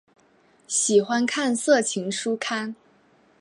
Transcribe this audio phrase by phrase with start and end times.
[0.67, 2.75] 喜欢看色情书刊。